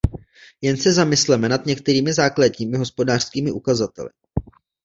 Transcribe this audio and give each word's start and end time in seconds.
Jen 0.61 0.77
se 0.77 0.91
zamysleme 0.93 1.49
nad 1.49 1.65
některými 1.65 2.13
základními 2.13 2.77
hospodářskými 2.77 3.51
ukazateli. 3.51 4.09